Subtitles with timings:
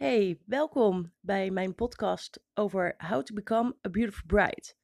[0.00, 4.74] Hey, welkom bij mijn podcast over How to Become a Beautiful Bride.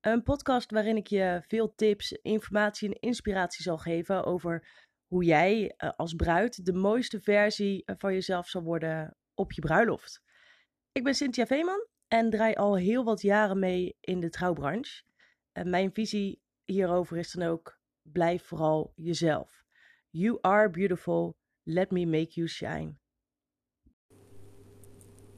[0.00, 4.68] Een podcast waarin ik je veel tips, informatie en inspiratie zal geven over
[5.06, 10.22] hoe jij eh, als bruid de mooiste versie van jezelf zal worden op je bruiloft.
[10.92, 15.02] Ik ben Cynthia Veeman en draai al heel wat jaren mee in de trouwbranche.
[15.52, 19.64] En mijn visie hierover is dan ook: blijf vooral jezelf.
[20.10, 21.36] You are beautiful.
[21.62, 23.00] Let me make you shine.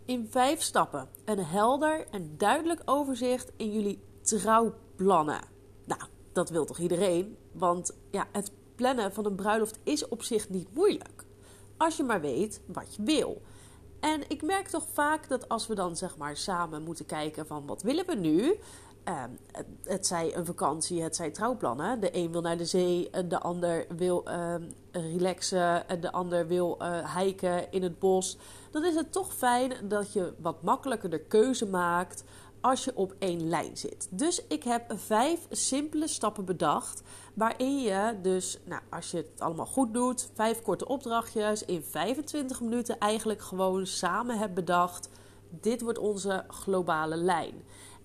[0.06, 5.40] In vijf stappen een helder en duidelijk overzicht in jullie trouwplannen.
[5.84, 6.00] Nou,
[6.32, 7.36] dat wil toch iedereen?
[7.52, 11.24] Want ja, het plannen van een bruiloft is op zich niet moeilijk.
[11.76, 13.42] Als je maar weet wat je wil.
[14.00, 17.66] En ik merk toch vaak dat als we dan zeg maar samen moeten kijken van
[17.66, 18.58] wat willen we nu,
[19.08, 19.22] uh,
[19.84, 22.00] het, zij een vakantie, het zij trouwplannen.
[22.00, 24.54] De een wil naar de zee, de ander wil uh,
[24.92, 28.38] relaxen, en de ander wil uh, hiken in het bos.
[28.70, 32.24] Dan is het toch fijn dat je wat makkelijker de keuze maakt
[32.64, 34.08] als je op één lijn zit.
[34.10, 37.02] Dus ik heb vijf simpele stappen bedacht.
[37.34, 42.60] Waarin je dus, nou, als je het allemaal goed doet, vijf korte opdrachtjes in 25
[42.60, 45.08] minuten eigenlijk gewoon samen hebt bedacht.
[45.60, 47.54] Dit wordt onze globale lijn.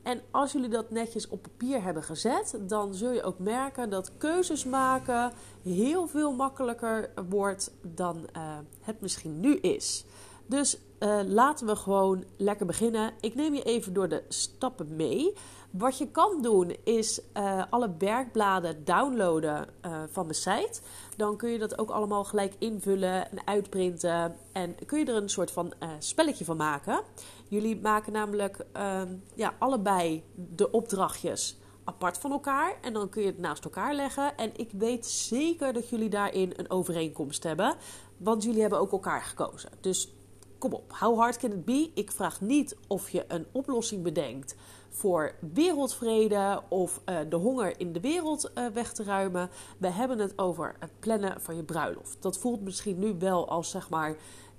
[0.03, 4.11] En als jullie dat netjes op papier hebben gezet, dan zul je ook merken dat
[4.17, 5.31] keuzes maken
[5.63, 10.05] heel veel makkelijker wordt dan uh, het misschien nu is.
[10.45, 13.13] Dus uh, laten we gewoon lekker beginnen.
[13.19, 15.33] Ik neem je even door de stappen mee.
[15.71, 20.79] Wat je kan doen is uh, alle werkbladen downloaden uh, van de site.
[21.15, 24.35] Dan kun je dat ook allemaal gelijk invullen en uitprinten.
[24.51, 27.01] En kun je er een soort van spelletje van maken.
[27.47, 32.75] Jullie maken namelijk ehm, ja, allebei de opdrachtjes apart van elkaar.
[32.81, 34.37] En dan kun je het naast elkaar leggen.
[34.37, 37.75] En ik weet zeker dat jullie daarin een overeenkomst hebben.
[38.17, 39.69] Want jullie hebben ook elkaar gekozen.
[39.81, 40.13] Dus
[40.59, 41.91] kom op, how hard can it be?
[41.93, 44.55] Ik vraag niet of je een oplossing bedenkt
[44.89, 49.49] voor wereldvrede of uh, de honger in de wereld uh, weg te ruimen.
[49.77, 52.21] We hebben het over het plannen van je bruiloft.
[52.21, 54.15] Dat voelt misschien nu wel als zeg maar uh,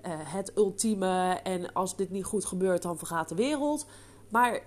[0.06, 3.86] het ultieme en als dit niet goed gebeurt, dan vergaat de wereld.
[4.28, 4.62] Maar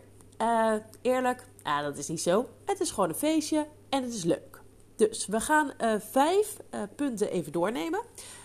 [1.02, 1.47] eerlijk,
[1.81, 2.46] dat is niet zo.
[2.66, 4.62] Het is gewoon een feestje en het is leuk.
[4.96, 6.58] Dus we gaan vijf
[6.96, 8.02] punten even doornemen.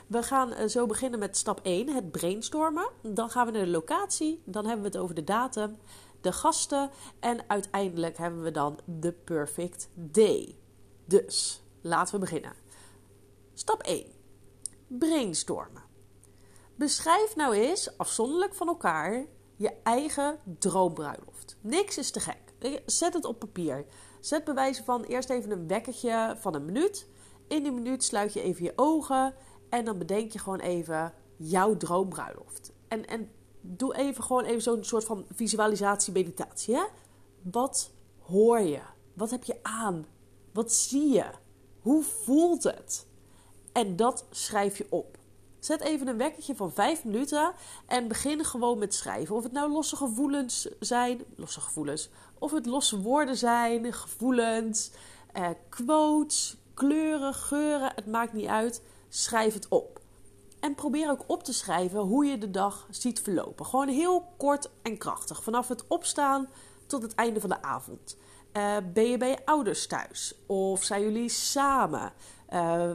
[0.09, 2.89] We gaan eh, zo beginnen met stap 1, het brainstormen.
[3.03, 4.43] Dan gaan we naar de locatie.
[4.45, 5.77] Dan hebben we het over de datum,
[6.21, 6.91] de gasten.
[7.21, 10.59] En uiteindelijk hebben we dan de perfect day.
[11.05, 12.53] Dus laten we beginnen.
[13.55, 14.07] Stap 1.
[14.87, 15.83] Brainstormen.
[16.75, 19.27] Beschrijf nou eens afzonderlijk van elkaar
[19.57, 21.57] je eigen droombruiloft.
[21.61, 22.55] Niks is te gek.
[22.87, 23.87] Zet het op papier.
[24.21, 27.09] Zet bewijzen van eerst even een wekkertje van een minuut.
[27.49, 29.35] In die minuut sluit je even je ogen
[29.69, 32.73] en dan bedenk je gewoon even jouw droombruiloft.
[32.89, 33.31] En, en
[33.61, 36.75] doe even gewoon even zo'n soort van visualisatie-meditatie.
[36.75, 36.85] Hè?
[37.43, 38.81] Wat hoor je?
[39.15, 40.07] Wat heb je aan?
[40.53, 41.25] Wat zie je?
[41.81, 43.07] Hoe voelt het?
[43.73, 45.19] En dat schrijf je op.
[45.59, 47.53] Zet even een wekkertje van 5 minuten
[47.87, 49.35] en begin gewoon met schrijven.
[49.37, 52.09] Of het nou losse gevoelens zijn, losse gevoelens,
[52.39, 54.91] of het losse woorden zijn, gevoelens,
[55.33, 58.83] eh, quotes, kleuren, geuren, het maakt niet uit.
[59.09, 60.01] Schrijf het op.
[60.61, 63.67] En probeer ook op te schrijven hoe je de dag ziet verlopen.
[63.67, 65.43] Gewoon heel kort en krachtig.
[65.43, 66.49] Vanaf het opstaan
[66.87, 68.17] tot het einde van de avond.
[68.53, 70.35] Uh, ben je bij je ouders thuis?
[70.47, 72.13] Of zijn jullie samen?
[72.53, 72.91] Uh,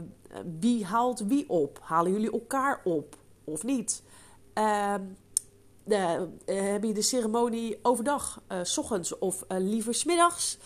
[0.60, 1.80] wie haalt wie op?
[1.82, 4.04] Halen jullie elkaar op of niet?
[4.58, 4.96] Uh,
[6.46, 10.58] heb je de ceremonie overdag, s ochtends of liever smiddags?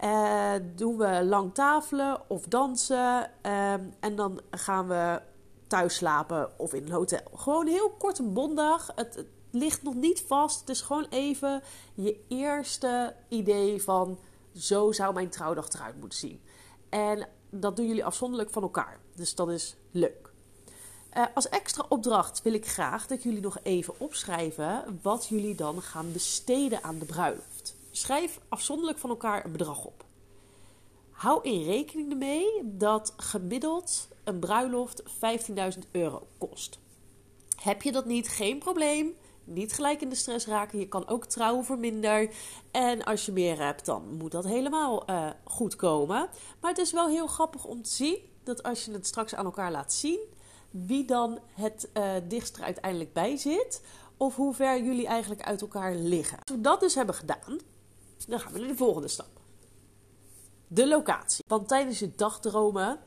[0.00, 3.30] Uh, doen we lang tafelen of dansen.
[3.46, 5.22] Uh, en dan gaan we
[5.66, 7.30] thuis slapen of in een hotel.
[7.34, 8.92] Gewoon heel kort een bondag.
[8.94, 10.60] Het, ligt nog niet vast.
[10.60, 11.62] Het is gewoon even
[11.94, 14.18] je eerste idee van...
[14.56, 16.40] zo zou mijn trouwdag eruit moeten zien.
[16.88, 18.98] En dat doen jullie afzonderlijk van elkaar.
[19.14, 20.30] Dus dat is leuk.
[21.16, 24.98] Uh, als extra opdracht wil ik graag dat jullie nog even opschrijven...
[25.02, 27.51] wat jullie dan gaan besteden aan de bruiloft.
[27.94, 30.04] Schrijf afzonderlijk van elkaar een bedrag op.
[31.10, 36.78] Hou in rekening ermee dat gemiddeld een bruiloft 15.000 euro kost.
[37.62, 39.14] Heb je dat niet, geen probleem.
[39.44, 40.78] Niet gelijk in de stress raken.
[40.78, 42.30] Je kan ook trouwen voor minder.
[42.70, 46.28] En als je meer hebt, dan moet dat helemaal uh, goed komen.
[46.60, 49.44] Maar het is wel heel grappig om te zien dat als je het straks aan
[49.44, 50.18] elkaar laat zien,
[50.70, 51.88] wie dan het
[52.28, 53.82] dichtst er uiteindelijk bij zit.
[54.16, 56.38] Of hoe ver jullie eigenlijk uit elkaar liggen.
[56.38, 57.58] Als we dat dus hebben gedaan,
[58.26, 59.40] dan gaan we naar de volgende stap.
[60.68, 61.44] De locatie.
[61.46, 62.98] Want tijdens je dagdromen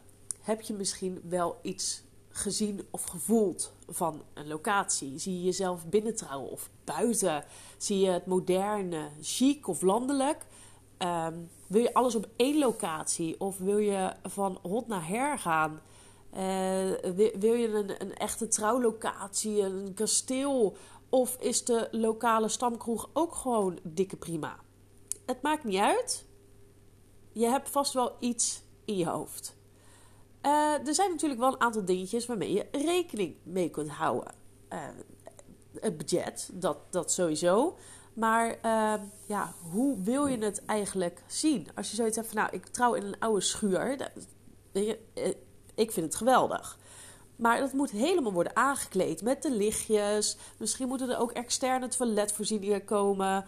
[0.42, 5.20] heb je misschien wel iets gezien of gevoeld van een locatie?
[5.20, 7.44] Zie je jezelf binnentrouwen of buiten?
[7.78, 10.46] Zie je het moderne, chic of landelijk?
[10.98, 11.34] Ehm,
[11.68, 15.82] wil je alles op één locatie of wil je van hot naar her gaan?
[16.34, 16.42] Uh,
[17.40, 20.78] wil, je een, een echte trouwlocatie, een kasteel?
[21.10, 24.60] Of is de lokale stamkroeg ook gewoon dikke prima?
[25.26, 26.26] Het maakt niet uit.
[27.32, 29.56] Je hebt vast wel iets in je hoofd.
[30.46, 34.34] Uh, er zijn natuurlijk wel een aantal dingetjes waarmee je rekening mee kunt houden.
[34.74, 34.80] Uh,
[35.80, 37.78] het budget, dat, dat sowieso.
[38.14, 38.94] Maar uh,
[39.26, 41.68] ja, hoe wil je het eigenlijk zien?
[41.76, 44.12] Als je zoiets hebt van, nou, ik trouw in een oude schuur.
[45.76, 46.80] Ik vind het geweldig.
[47.36, 50.38] Maar dat moet helemaal worden aangekleed met de lichtjes.
[50.58, 53.46] Misschien moeten er ook externe toiletvoorzieningen komen.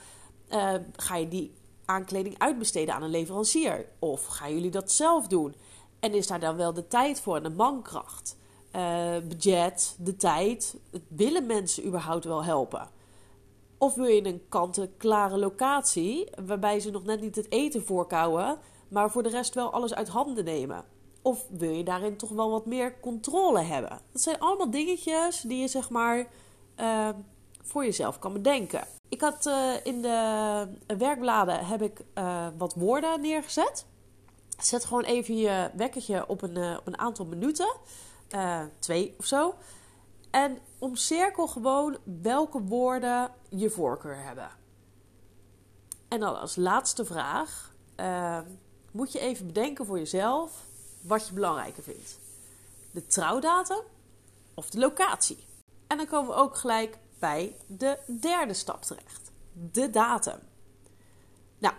[0.95, 1.53] Ga je die
[1.87, 3.85] aankleding uitbesteden aan een leverancier?
[3.99, 5.55] Of gaan jullie dat zelf doen?
[5.99, 8.37] En is daar dan wel de tijd voor en de mankracht?
[8.75, 8.81] Uh,
[9.27, 10.77] budget, de tijd.
[11.07, 12.89] Willen mensen überhaupt wel helpen?
[13.77, 18.57] Of wil je een kant-klare locatie waarbij ze nog net niet het eten voorkouwen,
[18.87, 20.85] maar voor de rest wel alles uit handen nemen?
[21.21, 24.01] Of wil je daarin toch wel wat meer controle hebben?
[24.11, 26.27] Dat zijn allemaal dingetjes die je zeg maar
[26.79, 27.09] uh,
[27.67, 28.87] voor jezelf kan bedenken.
[29.09, 30.67] Ik had uh, in de
[30.97, 33.85] werkbladen heb ik uh, wat woorden neergezet.
[34.59, 37.75] Zet gewoon even je wekkertje op een, op een aantal minuten.
[38.79, 39.55] twee of zo.
[40.31, 44.49] En omcirkel gewoon welke woorden je voorkeur hebben.
[46.07, 47.75] En dan als laatste vraag:
[48.91, 50.65] moet je even bedenken voor jezelf
[51.01, 52.19] wat je belangrijker vindt.
[52.91, 53.81] De trouwdatum
[54.53, 55.45] of de locatie.
[55.87, 59.31] En dan komen we ook gelijk bij de derde stap terecht.
[59.71, 60.39] De datum.
[61.57, 61.73] Nou,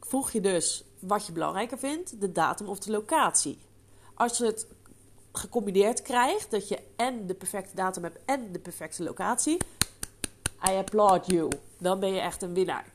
[0.00, 3.58] vroeg je dus wat je belangrijker vindt, de datum of de locatie.
[4.14, 4.66] Als je het
[5.32, 9.56] gecombineerd krijgt, dat je en de perfecte datum hebt en de perfecte locatie,
[10.68, 11.48] I applaud you.
[11.78, 12.86] Dan ben je echt een winnaar.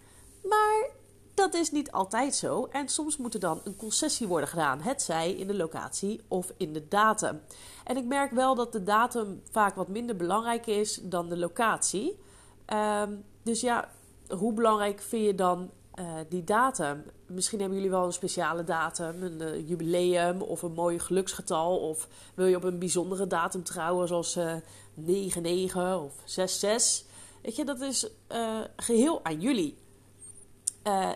[1.45, 5.01] Dat is niet altijd zo en soms moet er dan een concessie worden gedaan, het
[5.01, 7.41] zij in de locatie of in de datum.
[7.83, 12.19] En ik merk wel dat de datum vaak wat minder belangrijk is dan de locatie.
[12.65, 13.13] Ehm,
[13.43, 13.89] dus ja,
[14.29, 17.03] hoe belangrijk vind je dan uh, die datum?
[17.27, 21.77] Misschien hebben jullie wel een speciale datum, een uh, jubileum of een mooi geluksgetal.
[21.77, 27.05] Of wil je op een bijzondere datum trouwen, zoals uh, eh, 9-9 of 6-6.
[27.41, 28.09] Weet je, dat is
[28.75, 29.83] geheel aan jullie.
[30.87, 31.09] Uh,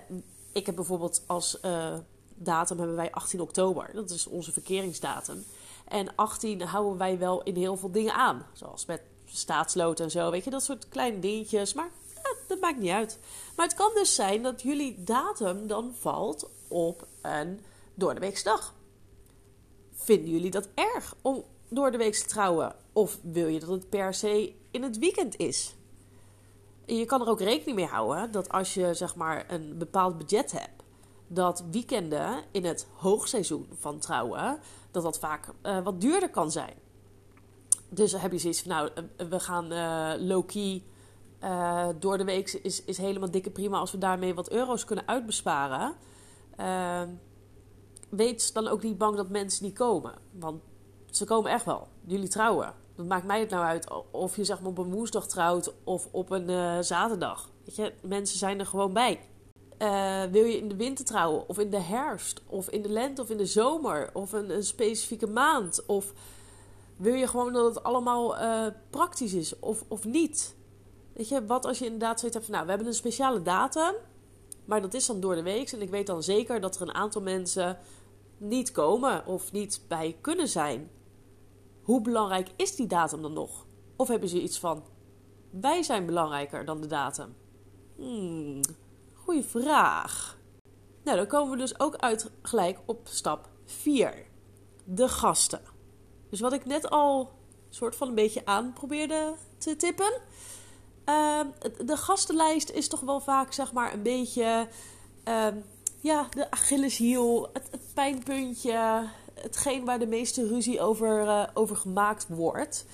[0.51, 1.97] ik heb bijvoorbeeld als uh,
[2.35, 3.89] datum hebben wij 18 oktober.
[3.93, 5.45] Dat is onze verkeringsdatum.
[5.87, 8.45] En 18 houden wij wel in heel veel dingen aan.
[8.53, 10.31] Zoals met staatsloten en zo.
[10.31, 11.73] Weet je, dat soort kleine dingetjes.
[11.73, 11.89] Maar
[12.47, 13.19] dat maakt niet uit.
[13.55, 17.59] Maar het kan dus zijn dat jullie datum dan valt op een
[17.93, 18.73] door de dag.
[19.93, 22.75] Vinden jullie dat erg om door de week te trouwen?
[22.93, 25.75] Of wil je dat het per se in het weekend is?
[26.95, 30.51] Je kan er ook rekening mee houden dat als je zeg maar een bepaald budget
[30.51, 30.83] hebt,
[31.27, 34.59] dat weekenden in het hoogseizoen van trouwen,
[34.91, 36.73] dat dat vaak uh, wat duurder kan zijn.
[37.89, 40.83] Dus heb je zoiets van, nou, eh, we gaan uh, low-key
[41.99, 45.95] door de week is, is helemaal dikke prima als we daarmee wat euro's kunnen uitbesparen.
[48.09, 50.13] weet dan ook niet bang dat mensen niet komen.
[50.31, 50.61] Want
[51.11, 51.87] ze komen echt wel.
[52.05, 52.73] Jullie trouwen.
[52.99, 56.07] Wat maakt mij het nou uit of je zeg maar op een woensdag trouwt of
[56.11, 57.49] op een uh, zaterdag?
[57.65, 59.19] Weet je, mensen zijn er gewoon bij.
[59.77, 63.21] Uh, wil je in de winter trouwen of in de herfst of in de lente
[63.21, 65.85] of in de zomer of een, een specifieke maand?
[65.85, 66.13] Of
[66.95, 70.55] wil je gewoon dat het allemaal uh, praktisch is of, of niet?
[71.13, 73.93] Weet je, wat als je inderdaad zoiets hebt van nou, we hebben een speciale datum,
[74.65, 76.93] maar dat is dan door de week en ik weet dan zeker dat er een
[76.93, 77.77] aantal mensen
[78.37, 80.89] niet komen of niet bij kunnen zijn.
[81.89, 83.65] Hoe belangrijk is die datum dan nog?
[83.95, 84.83] Of hebben ze iets van:
[85.49, 87.35] wij zijn belangrijker dan de datum?
[87.95, 88.61] Hmm,
[89.13, 90.37] goeie vraag.
[91.03, 94.25] Nou, dan komen we dus ook uit gelijk op stap 4.
[94.83, 95.61] De gasten.
[96.29, 97.31] Dus wat ik net al
[97.69, 100.11] soort van een beetje aan probeerde te tippen.
[101.05, 101.39] Uh,
[101.85, 104.67] de gastenlijst is toch wel vaak zeg maar een beetje
[105.27, 105.47] uh,
[105.99, 109.09] ja, de Achilleshiel, het pijnpuntje,
[109.41, 112.85] hetgeen waar de meeste ruzie over, uh, over gemaakt wordt.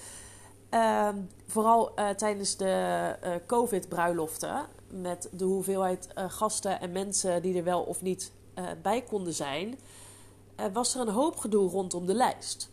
[0.72, 1.10] Uh,
[1.48, 4.66] vooral uh, tijdens de uh, COVID-bruiloften.
[4.90, 8.32] Met de hoeveelheid gasten en mensen die er wel of niet
[8.82, 9.80] bij konden zijn.
[10.74, 12.70] was er een hoop gedoe rondom de lijst.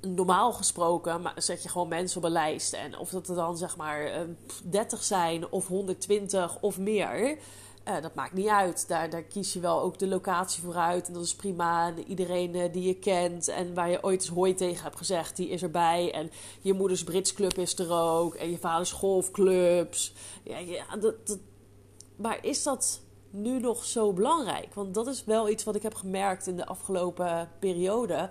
[0.00, 2.72] Normaal gesproken maar zet je gewoon mensen op een lijst.
[2.72, 4.26] En of dat er dan zeg maar
[4.64, 7.38] 30 zijn of 120 of meer.
[7.88, 8.88] Uh, dat maakt niet uit.
[8.88, 11.06] Daar, daar kies je wel ook de locatie voor uit.
[11.06, 11.86] En dat is prima.
[11.86, 15.36] En iedereen uh, die je kent en waar je ooit eens hooi tegen hebt gezegd,
[15.36, 16.12] die is erbij.
[16.12, 18.34] En je moeders Britsclub is er ook.
[18.34, 20.14] En je vaders golfclubs.
[20.42, 21.38] Ja, ja dat, dat...
[22.16, 24.74] Maar is dat nu nog zo belangrijk?
[24.74, 28.30] Want dat is wel iets wat ik heb gemerkt in de afgelopen periode.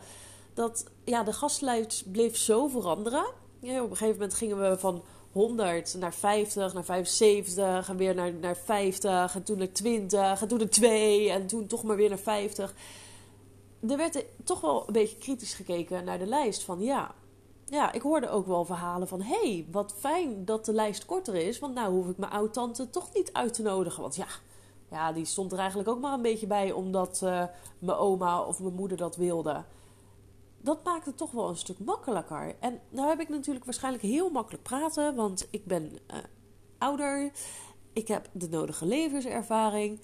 [0.54, 3.26] Dat ja, de gastlijst bleef zo veranderen.
[3.60, 8.16] Ja, op een gegeven moment gingen we van 100 naar 50, naar 75 en weer
[8.16, 11.96] naar, naar 50 en toen naar 20 en toen naar 2 en toen toch maar
[11.96, 12.74] weer naar 50.
[13.90, 17.16] Er werd toch wel een beetje kritisch gekeken naar de lijst van ja,
[17.66, 21.36] ja, ik hoorde ook wel verhalen van hé, hey, wat fijn dat de lijst korter
[21.36, 24.02] is, want nou hoef ik mijn oud-tante toch niet uit te nodigen.
[24.02, 24.28] Want ja,
[24.92, 27.44] ja, die stond er eigenlijk ook maar een beetje bij omdat uh,
[27.80, 29.64] mijn oma of mijn moeder dat wilde
[30.64, 32.56] dat maakt het toch wel een stuk makkelijker.
[32.60, 36.18] En nou heb ik natuurlijk waarschijnlijk heel makkelijk praten, want ik ben uh,
[36.78, 37.32] ouder.
[37.94, 40.00] Ik heb de nodige levenservaring.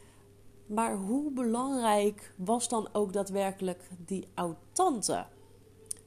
[0.65, 5.25] Maar hoe belangrijk was dan ook daadwerkelijk die oud-tante?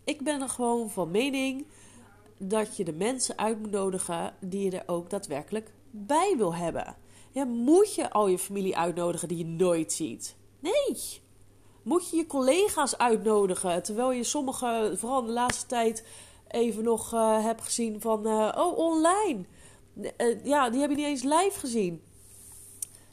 [0.04, 1.66] Ik ben er gewoon van mening
[2.38, 6.96] dat je de mensen uit moet nodigen die je er ook daadwerkelijk bij wil hebben.
[7.46, 10.36] Moet je al je familie uitnodigen die je nooit ziet?
[10.58, 11.20] Nee.
[11.82, 13.82] Moet je je collega's uitnodigen?
[13.82, 16.04] Terwijl je sommige, vooral de laatste tijd,
[16.48, 18.26] even nog uh, hebt gezien van...
[18.26, 19.44] Uh, oh, online.
[19.94, 22.02] Uh, ja, die heb je niet eens live gezien.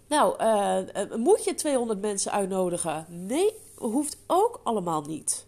[0.08, 0.36] Nou,
[1.18, 3.06] moet je 200 mensen uitnodigen?
[3.10, 5.48] Nee, hoeft ook allemaal niet.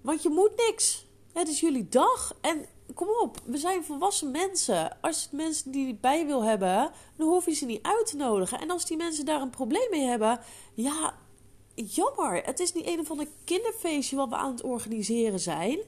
[0.00, 1.06] Want je moet niks.
[1.32, 2.34] Het is jullie dag.
[2.40, 5.00] En kom op, we zijn volwassen mensen.
[5.00, 8.60] Als je mensen die bij wil hebben, dan hoef je ze niet uit te nodigen.
[8.60, 10.40] En als die mensen daar een probleem mee hebben,
[10.74, 11.14] ja,
[11.74, 12.44] jammer.
[12.44, 15.78] Het is niet een of ander kinderfeestje wat we aan het organiseren zijn.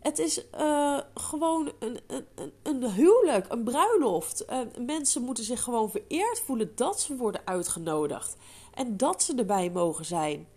[0.00, 4.44] Het is uh, gewoon een, een, een, huwelijk, een bruiloft.
[4.50, 8.36] Uh, mensen moeten zich gewoon vereerd voelen dat ze worden uitgenodigd.
[8.74, 10.48] En dat ze erbij mogen zijn.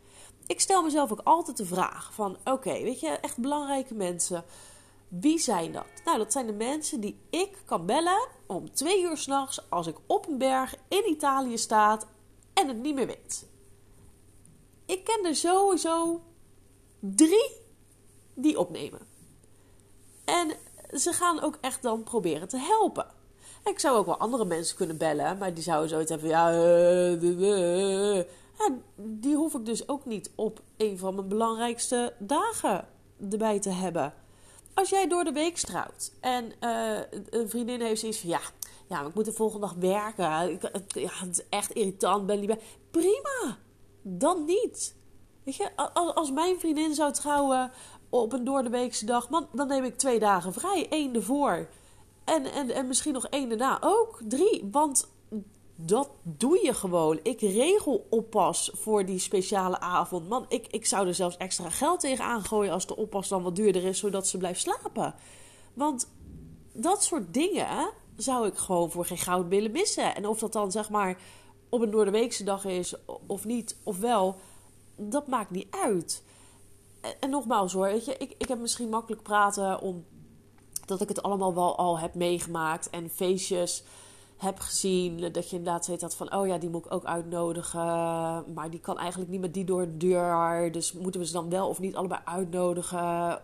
[0.47, 2.37] Ik stel mezelf ook altijd de vraag van...
[2.43, 4.43] Oké, weet je, echt belangrijke mensen.
[5.07, 5.85] Wie zijn dat?
[6.05, 9.69] Nou, dat zijn de mensen die ik kan bellen om twee uur s'nachts...
[9.69, 11.99] als ik op een berg in Italië sta
[12.53, 13.45] en het niet meer weet
[14.87, 16.21] ik ken er sowieso
[16.99, 17.51] drie
[18.33, 18.99] die opnemen.
[20.25, 20.51] En
[20.99, 23.07] ze gaan ook echt dan proberen te helpen.
[23.63, 28.23] Ik zou ook wel andere mensen kunnen bellen, maar die zouden zoiets hebben ja, uh,
[28.57, 32.87] ja, die hoef ik dus ook niet op een van mijn belangrijkste dagen
[33.31, 34.13] erbij te hebben.
[34.73, 38.41] Als jij door de week trouwt en uh, een vriendin heeft zoiets van ja,
[38.87, 40.59] ja, ik moet de volgende dag werken.
[40.87, 42.59] ja, het is echt irritant, ben niet bij.
[42.91, 43.57] Prima
[44.07, 44.95] dan niet.
[45.43, 47.71] Weet je, als mijn vriendin zou trouwen
[48.09, 50.87] op een doordeweekse dag, dan neem ik twee dagen vrij.
[50.89, 51.69] één ervoor.
[52.23, 54.19] En, en, en misschien nog één daarna ook.
[54.27, 54.67] Drie.
[54.71, 55.09] Want
[55.75, 57.19] dat doe je gewoon.
[57.23, 60.29] Ik regel oppas voor die speciale avond.
[60.29, 63.55] Man, ik, ik zou er zelfs extra geld tegen aangooien als de oppas dan wat
[63.55, 65.15] duurder is, zodat ze blijft slapen.
[65.73, 66.09] Want
[66.73, 70.15] dat soort dingen zou ik gewoon voor geen goud willen missen.
[70.15, 71.17] En of dat dan zeg maar
[71.69, 72.93] op een doordeweekse dag is
[73.27, 74.35] of niet, of wel,
[74.95, 76.23] dat maakt niet uit.
[77.19, 80.05] En, nogmaals hoor, weet je, ik, ik heb misschien makkelijk praten om
[80.85, 83.83] dat ik het allemaal wel al heb meegemaakt en feestjes
[84.37, 85.31] heb gezien.
[85.31, 87.83] Dat je inderdaad weet dat van, oh ja, die moet ik ook uitnodigen.
[88.53, 90.71] Maar die kan eigenlijk niet met die door de deur.
[90.71, 93.39] Dus moeten we ze dan wel of niet allebei uitnodigen?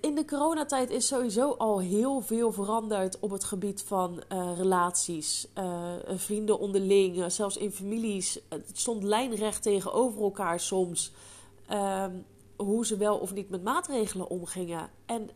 [0.00, 5.46] In de coronatijd is sowieso al heel veel veranderd op het gebied van uh, relaties.
[5.58, 8.40] Uh, vrienden onderling, zelfs in families.
[8.48, 11.12] Het stond lijnrecht tegenover elkaar soms.
[11.70, 12.04] Uh,
[12.56, 14.90] hoe ze wel of niet met maatregelen omgingen.
[15.06, 15.30] En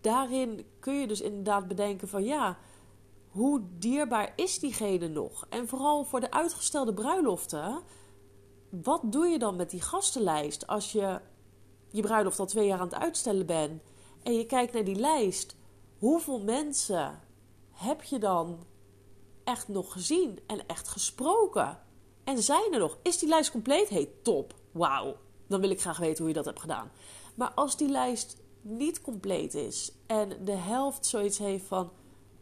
[0.00, 2.58] daarin kun je dus inderdaad bedenken van ja,
[3.28, 5.46] hoe dierbaar is diegene nog?
[5.48, 7.82] En vooral voor de uitgestelde bruiloften.
[8.70, 11.20] Wat doe je dan met die gastenlijst als je
[11.90, 13.82] je bruiloft al twee jaar aan het uitstellen bent
[14.22, 15.56] en je kijkt naar die lijst,
[15.98, 17.20] hoeveel mensen
[17.70, 18.66] heb je dan
[19.44, 21.78] echt nog gezien en echt gesproken?
[22.24, 22.98] En zijn er nog?
[23.02, 23.88] Is die lijst compleet?
[23.88, 24.54] Hey, top.
[24.70, 25.16] Wauw.
[25.46, 26.90] Dan wil ik graag weten hoe je dat hebt gedaan.
[27.34, 31.92] Maar als die lijst niet compleet is en de helft zoiets heeft van: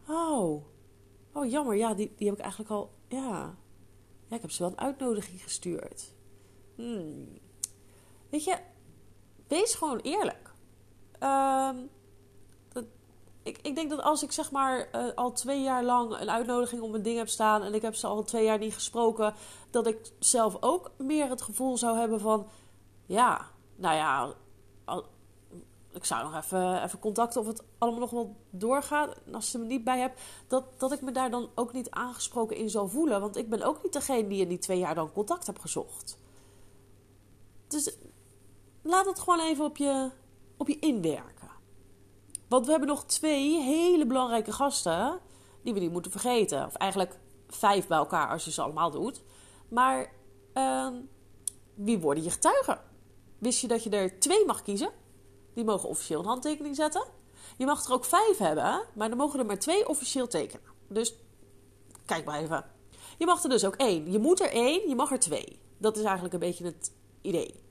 [0.08, 0.64] Oh,
[1.32, 2.90] oh jammer, ja, die, die heb ik eigenlijk al.
[3.08, 3.56] Ja,
[4.26, 6.12] ja ik heb ze wel een uitnodiging gestuurd.
[6.74, 7.38] Hmm.
[8.30, 8.58] Weet je,
[9.48, 10.52] wees gewoon eerlijk.
[11.18, 11.76] Ehm,
[13.42, 16.82] ik, ik denk dat als ik zeg maar uh, al twee jaar lang een uitnodiging
[16.82, 19.34] om een ding heb staan en ik heb ze al twee jaar niet gesproken,
[19.70, 22.46] dat ik zelf ook meer het gevoel zou hebben van,
[23.06, 24.34] ja, nou ja,
[25.92, 29.16] ik zou nog even, even contacten of het allemaal nog wel doorgaat.
[29.26, 31.90] En als ze me niet bij hebt, dat, dat ik me daar dan ook niet
[31.90, 33.20] aangesproken in zal voelen.
[33.20, 36.18] Want ik ben ook niet degene die in die twee jaar dan contact heb gezocht.
[38.88, 40.10] Laat het gewoon even op je,
[40.56, 41.50] op je inwerken.
[42.48, 45.20] Want we hebben nog twee hele belangrijke gasten
[45.62, 46.66] die we niet moeten vergeten.
[46.66, 47.18] Of eigenlijk
[47.48, 49.22] vijf bij elkaar als je ze allemaal doet.
[49.68, 50.12] Maar
[50.54, 50.88] uh,
[51.74, 52.80] wie worden je getuigen?
[53.38, 54.90] Wist je dat je er twee mag kiezen?
[55.54, 57.04] Die mogen officieel een handtekening zetten.
[57.56, 60.66] Je mag er ook vijf hebben, maar dan mogen er maar twee officieel tekenen.
[60.88, 61.14] Dus
[62.06, 62.64] kijk maar even.
[63.18, 64.12] Je mag er dus ook één.
[64.12, 65.58] Je moet er één, je mag er twee.
[65.78, 66.92] Dat is eigenlijk een beetje het
[67.22, 67.66] idee.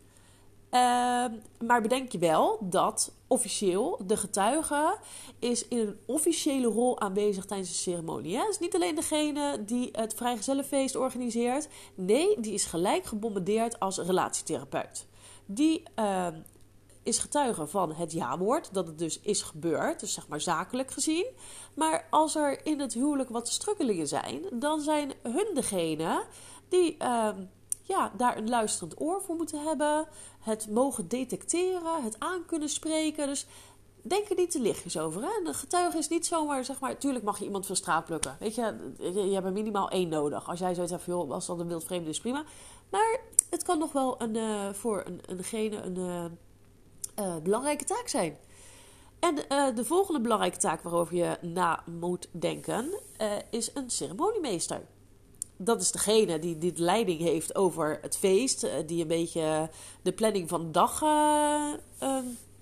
[0.70, 1.32] Ehm,
[1.66, 4.98] maar bedenk je wel dat officieel de getuige
[5.40, 8.38] is in een officiële rol aanwezig tijdens de ceremonie.
[8.38, 11.68] Het is niet alleen degene die het vrijgezellenfeest organiseert.
[11.96, 15.08] Nee, die is gelijk gebombardeerd als relatietherapeut.
[15.46, 16.28] Die uh,
[17.04, 21.26] is getuige van het ja-woord, dat het dus is gebeurd, dus zeg maar zakelijk gezien.
[21.74, 26.26] Maar als er in het huwelijk wat strukkelingen zijn, dan zijn hun degene
[26.70, 27.30] die uh,
[27.88, 30.08] ja, daar een luisterend oor voor moeten hebben,
[30.40, 33.28] het mogen detecteren, het aan kunnen spreken.
[33.28, 33.46] Dus
[34.02, 35.22] denk er niet te lichtjes over.
[35.22, 35.30] Hè?
[35.44, 38.38] Een getuige is niet zomaar, zeg maar, tuurlijk mag je iemand van straat plukken.
[38.40, 40.50] Weet je, je, hebt er minimaal één nodig.
[40.50, 42.44] Als jij zoiets hebt, joh, als dat een wildvreemde is, prima.
[42.90, 46.26] Maar het kan nog wel een, uh, voor een, eengene een uh,
[47.20, 48.38] uh, belangrijke taak zijn.
[49.20, 49.36] En
[49.76, 52.90] de volgende belangrijke taak waarover je na moet denken,
[53.50, 54.82] is een ceremoniemeester
[55.58, 58.68] dat is degene die dit leiding heeft over het feest.
[58.86, 59.70] Die een beetje
[60.02, 61.74] de planning van de dag uh,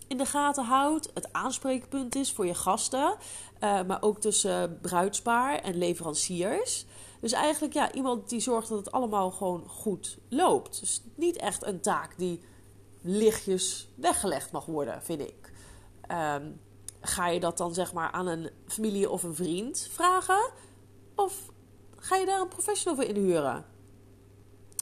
[0.07, 1.11] in de gaten houdt.
[1.13, 3.15] Het aanspreekpunt is voor je gasten.
[3.63, 6.85] Uh, maar ook tussen bruidspaar en leveranciers.
[7.19, 10.79] Dus eigenlijk ja, iemand die zorgt dat het allemaal gewoon goed loopt.
[10.79, 12.41] Dus niet echt een taak die
[13.01, 15.51] lichtjes weggelegd mag worden, vind ik.
[16.11, 16.59] Um,
[17.01, 20.49] ga je dat dan zeg maar aan een familie of een vriend vragen?
[21.15, 21.53] Of
[22.05, 23.65] ga je daar een professional voor inhuren?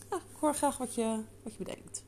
[0.10, 2.04] Ja, ik hoor graag wat je, wat je bedenkt.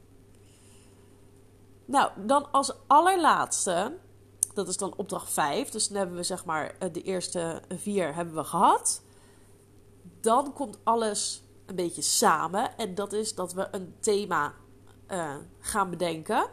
[1.85, 3.97] Nou, dan als allerlaatste,
[4.53, 5.69] dat is dan opdracht 5.
[5.69, 9.01] Dus dan hebben we zeg maar eh, de eerste vier hebben we gehad.
[10.21, 12.77] Dan komt alles een beetje samen.
[12.77, 14.53] En dat is dat we een thema
[15.11, 16.47] uh, gaan bedenken.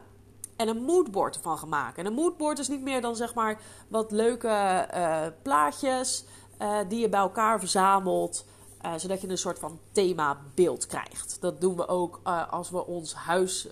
[0.56, 2.04] En een moodboard ervan gaan maken.
[2.04, 6.24] En een moodboard is niet meer dan zeg maar wat leuke uh, plaatjes
[6.62, 8.44] uh, die je bij elkaar verzamelt.
[8.84, 11.36] Uh, zodat je een soort van themabeeld krijgt.
[11.40, 13.68] Dat doen we ook als we ons huis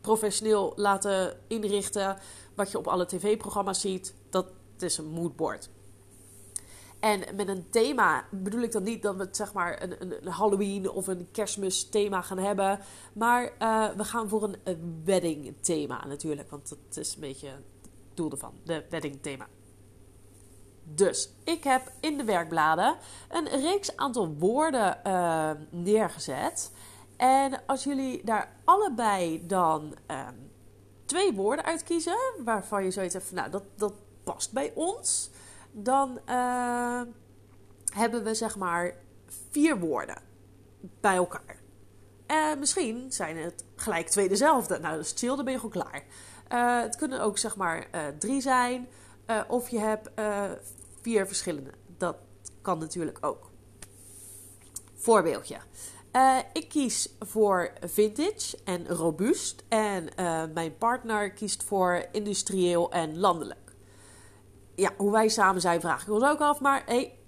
[0.00, 2.16] professioneel laten inrichten.
[2.54, 4.46] Wat je op alle tv-programma's ziet, dat
[4.78, 5.70] is een moodboard.
[7.00, 10.90] En met een thema bedoel ik dan niet dat we zeg maar een, een, Halloween
[10.90, 12.78] of een kerstmis thema gaan hebben.
[13.12, 13.52] Maar
[13.96, 16.50] we gaan voor een, een wedding thema natuurlijk.
[16.50, 17.62] Want dat is een beetje het
[18.14, 19.46] doel ervan, de wedding thema.
[20.84, 22.96] Dus ik heb in de werkbladen
[23.28, 26.72] een reeks aantal woorden uh, neergezet.
[27.16, 30.28] En als jullie daar allebei dan uh,
[31.04, 33.92] twee woorden uitkiezen, waarvan je zoiets hebt van, nou, dat, dat
[34.24, 35.30] past bij ons,
[35.72, 37.00] dan uh,
[37.92, 38.94] hebben we zeg maar
[39.50, 40.22] vier woorden
[41.00, 41.56] bij elkaar.
[42.26, 44.78] En misschien zijn het gelijk twee dezelfde.
[44.78, 46.02] Nou, dat is chill, dan ben je gewoon klaar.
[46.82, 47.86] Het kunnen ook zeg maar
[48.18, 48.88] drie zijn,
[49.48, 50.10] of je hebt
[51.00, 51.70] vier verschillende.
[51.96, 52.16] Dat
[52.62, 53.50] kan natuurlijk ook.
[54.94, 55.56] Voorbeeldje.
[56.12, 59.64] Uh, ik kies voor vintage en robuust.
[59.68, 60.08] En
[60.54, 63.74] mijn partner kiest voor industrieel en landelijk.
[64.74, 66.60] Ja, hoe wij samen zijn, vraag ik ons ook af.
[66.60, 67.18] Maar hey,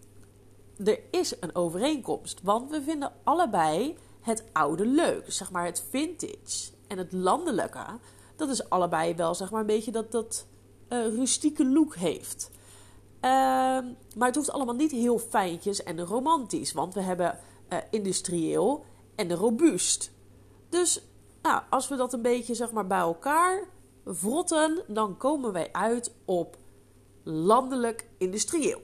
[0.84, 2.40] er is een overeenkomst.
[2.42, 5.32] Want we vinden allebei het oude leuk.
[5.32, 7.84] Zeg maar het vintage en het landelijke.
[8.36, 10.46] Dat is allebei wel zeg maar een beetje dat dat
[10.88, 12.50] uh, rustieke look heeft.
[13.20, 13.84] Ehm,
[14.16, 16.72] maar het hoeft allemaal niet heel fijntjes en romantisch.
[16.72, 17.38] Want we hebben
[17.72, 20.10] uh, industrieel en robuust.
[20.68, 21.02] Dus
[21.42, 23.68] nou, als we dat een beetje zeg maar, bij elkaar
[24.04, 26.56] vrotten, dan komen wij uit op
[27.22, 28.80] landelijk industrieel.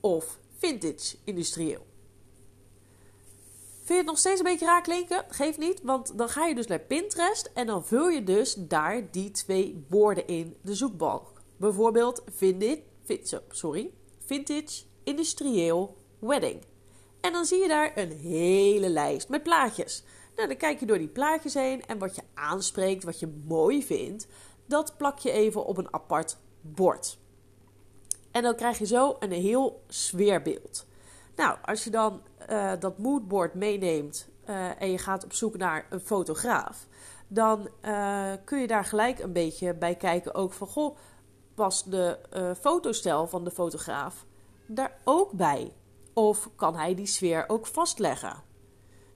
[0.00, 1.86] Of vintage industrieel.
[3.92, 5.24] Je het nog steeds een beetje raar klinken?
[5.28, 9.10] Geef niet, want dan ga je dus naar Pinterest en dan vul je dus daar
[9.10, 11.42] die twee woorden in de zoekbalk.
[11.56, 13.90] Bijvoorbeeld vintage, sorry,
[14.24, 16.64] vintage industrieel wedding.
[17.20, 20.04] En dan zie je daar een hele lijst met plaatjes.
[20.36, 23.82] Nou, dan kijk je door die plaatjes heen en wat je aanspreekt, wat je mooi
[23.82, 24.26] vindt,
[24.66, 27.18] dat plak je even op een apart bord.
[28.30, 30.86] En dan krijg je zo een heel sfeerbeeld.
[31.36, 35.86] Nou, als je dan uh, dat moodboard meeneemt uh, en je gaat op zoek naar
[35.90, 36.86] een fotograaf,
[37.28, 40.34] dan uh, kun je daar gelijk een beetje bij kijken.
[40.34, 40.96] Ook van goh,
[41.54, 42.18] past de
[42.60, 44.26] fotostijl van de fotograaf
[44.66, 45.72] daar ook bij?
[46.12, 48.42] Of kan hij die sfeer ook vastleggen?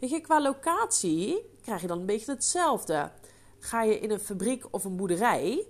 [0.00, 3.10] Weet je, qua locatie krijg je dan een beetje hetzelfde.
[3.58, 5.66] Ga je in een fabriek of een boerderij,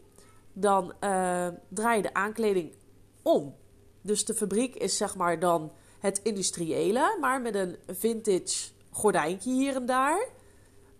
[0.52, 0.94] dan
[1.68, 2.72] draai je de aankleding
[3.22, 3.54] om.
[4.02, 5.72] Dus de fabriek is zeg maar dan
[6.06, 10.26] het industriële, maar met een vintage gordijntje hier en daar.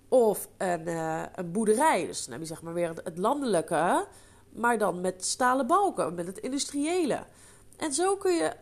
[0.08, 0.86] Of een,
[1.34, 4.06] een boerderij, dus dan zeg maar weer het landelijke,
[4.52, 7.24] maar dan met stalen balken, met het industriële.
[7.76, 8.52] En zo kun je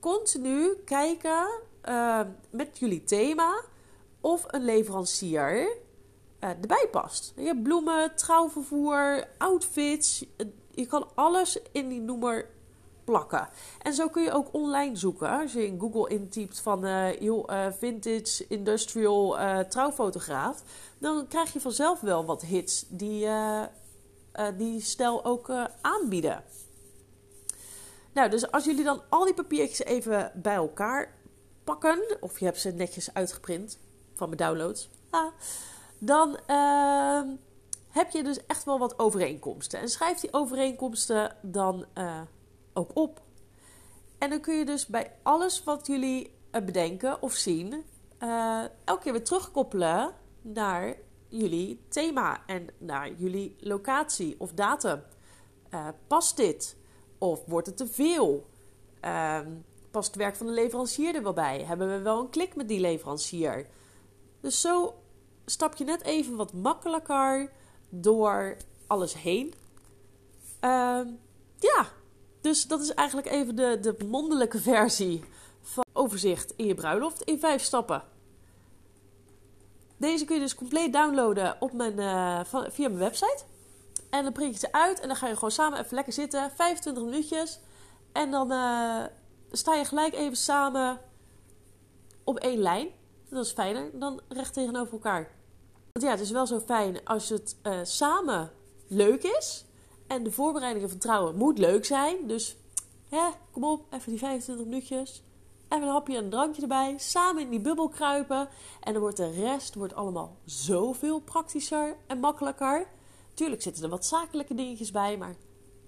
[0.00, 1.48] continu kijken
[1.88, 2.20] uh,
[2.50, 3.62] met jullie thema
[4.20, 5.76] of een leverancier
[6.40, 7.32] uh, erbij past.
[7.36, 10.24] Je hebt bloemen, trouwvervoer, outfits.
[10.70, 12.48] Je kan alles in die noemer
[13.06, 13.48] plakken.
[13.82, 15.28] En zo kun je ook online zoeken.
[15.28, 19.36] Als je in Google intypt van uh, vintage industrial
[19.68, 20.62] trouwfotograaf,
[20.98, 23.28] dan krijg je vanzelf wel wat hits die
[24.56, 26.44] die stijl ook aanbieden.
[28.12, 31.14] Nou, dus als jullie dan al die papiertjes even bij elkaar
[31.64, 33.78] pakken, of je hebt ze netjes uitgeprint
[34.14, 35.32] van mijn downloads, ah,
[35.98, 37.20] dan uh,
[37.88, 39.80] heb je dus echt wel wat overeenkomsten.
[39.80, 41.86] En schrijf die overeenkomsten dan
[42.76, 43.22] ook op.
[44.18, 47.84] En dan kun je dus bij alles wat jullie uh, bedenken of zien,
[48.22, 50.96] uh, elke keer weer terugkoppelen naar
[51.28, 55.02] jullie thema en naar jullie locatie of datum.
[56.06, 56.76] past dit?
[57.18, 58.46] Of wordt het te veel?
[59.00, 61.64] Um, past het werk van de leverancier er wel bij?
[61.64, 63.66] Hebben we wel een klik met die leverancier?
[64.40, 64.94] Dus zo
[65.44, 67.52] stap je net even wat makkelijker
[67.88, 69.54] door alles heen.
[70.60, 71.18] Um,
[71.58, 71.88] ja,
[72.46, 75.24] dus dat is eigenlijk even de, de mondelijke versie
[75.62, 78.02] van overzicht in je bruiloft in vijf stappen.
[79.96, 83.44] Deze kun je dus compleet downloaden op mijn, uh, via mijn website.
[84.10, 86.50] En dan print je ze uit en dan ga je gewoon samen even lekker zitten.
[86.50, 87.58] 25 minuutjes.
[88.12, 89.04] En dan uh,
[89.50, 91.00] sta je gelijk even samen
[92.24, 92.88] op één lijn.
[93.30, 95.30] Dat is fijner dan recht tegenover elkaar.
[95.92, 98.50] Want ja, het is wel zo fijn als het uh, samen
[98.88, 99.65] leuk is.
[100.06, 102.26] En de voorbereidingen van trouwen moet leuk zijn.
[102.26, 102.56] Dus
[103.08, 105.22] hè, kom op, even die 25 minuutjes.
[105.68, 106.94] Even een hapje en een drankje erbij.
[106.98, 108.48] Samen in die bubbel kruipen.
[108.80, 112.88] En dan wordt de rest wordt allemaal zoveel praktischer en makkelijker.
[113.34, 115.36] Tuurlijk zitten er wat zakelijke dingetjes bij, maar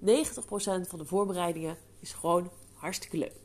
[0.00, 3.40] 90% van de voorbereidingen is gewoon hartstikke leuk.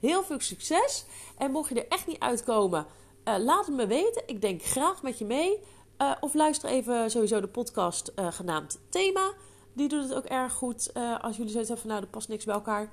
[0.00, 1.04] Heel veel succes.
[1.38, 2.86] En mocht je er echt niet uitkomen,
[3.24, 4.22] uh, laat het me weten.
[4.26, 5.58] Ik denk graag met je mee.
[5.98, 9.32] Uh, of luister even sowieso de podcast uh, genaamd Thema.
[9.76, 10.94] Die doet het ook erg goed.
[10.94, 12.90] als jullie zoiets hebben van nou, er past niks bij elkaar.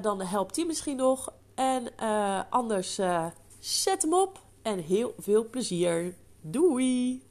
[0.00, 1.32] dan helpt die misschien nog.
[1.54, 1.96] En
[2.50, 3.00] anders
[3.58, 4.40] zet hem op.
[4.62, 6.14] En heel veel plezier.
[6.40, 7.22] Doei!